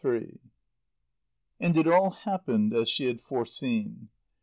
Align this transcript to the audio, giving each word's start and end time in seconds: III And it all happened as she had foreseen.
III 0.03 0.39
And 1.59 1.77
it 1.77 1.85
all 1.87 2.09
happened 2.09 2.73
as 2.73 2.89
she 2.89 3.05
had 3.05 3.21
foreseen. 3.21 4.09